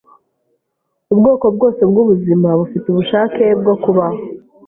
[1.13, 4.21] Ubwoko bwose bwubuzima bufite ubushake bwo kubaho.